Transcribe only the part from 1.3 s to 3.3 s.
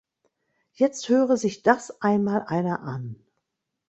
sich das einmal einer an.